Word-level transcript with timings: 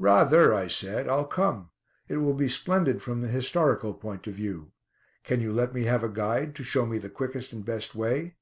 "Rather," 0.00 0.52
I 0.52 0.66
said; 0.66 1.08
"I'll 1.08 1.26
come. 1.28 1.70
It 2.08 2.16
will 2.16 2.34
be 2.34 2.48
splendid 2.48 3.00
from 3.00 3.20
the 3.22 3.28
historical 3.28 3.94
point 3.94 4.26
of 4.26 4.34
view. 4.34 4.72
Can 5.22 5.40
you 5.40 5.52
let 5.52 5.72
me 5.72 5.84
have 5.84 6.02
a 6.02 6.08
guide, 6.08 6.56
to 6.56 6.64
show 6.64 6.86
me 6.86 6.98
the 6.98 7.08
quickest 7.08 7.52
and 7.52 7.64
best 7.64 7.94
way?" 7.94 8.34